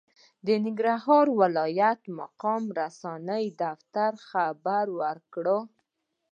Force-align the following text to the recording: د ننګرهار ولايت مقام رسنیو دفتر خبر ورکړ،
د 0.45 0.47
ننګرهار 0.65 1.25
ولايت 1.41 2.01
مقام 2.19 2.63
رسنیو 2.79 3.55
دفتر 3.63 4.11
خبر 4.29 4.85
ورکړ، 5.01 5.45